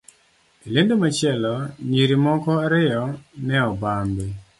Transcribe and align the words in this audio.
E 0.65 0.67
lendo 0.75 0.93
machielo, 1.01 1.53
nyiri 1.89 2.15
moko 2.25 2.49
ariyo 2.65 3.03
ne 3.45 3.57
obambi, 3.71 4.27